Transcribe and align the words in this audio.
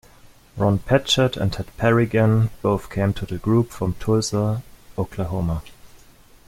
Ron 0.57 0.79
Padgett 0.79 1.37
and 1.37 1.53
Ted 1.53 1.67
Berrigan 1.77 2.49
both 2.63 2.89
came 2.89 3.13
to 3.13 3.23
the 3.27 3.37
group 3.37 3.69
from 3.69 3.93
Tulsa, 3.99 4.63
Oklahoma. 4.97 5.61